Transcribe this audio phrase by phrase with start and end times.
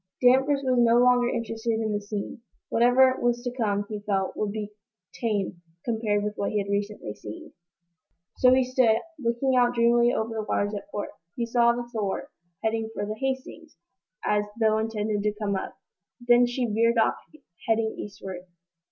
[0.19, 2.41] Danvers was no longer interested in the scene.
[2.69, 4.71] Whatever was to come, he felt, would be
[5.13, 7.53] tame compared with what he had recently seen.
[8.37, 11.09] So he stood, looking out dreamily over the waters at port.
[11.35, 12.31] He saw the "Thor"
[12.63, 13.77] head for the "Hastings,"
[14.25, 15.77] as though intending to come up.
[16.19, 17.17] Then she veered off,
[17.67, 18.45] heading eastward.